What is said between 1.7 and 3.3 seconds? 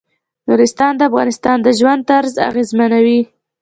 ژوند طرز اغېزمنوي.